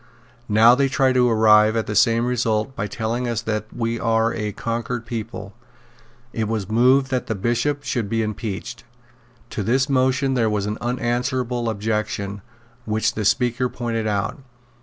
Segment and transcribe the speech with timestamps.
[0.49, 4.33] Now they try to arrive at the same result by telling us that we are
[4.33, 5.53] a conquered people."
[6.33, 8.83] It was moved that the Bishop should be impeached.
[9.51, 12.41] To this motion there was an unanswerable objection,
[12.85, 14.39] which the Speaker pointed out.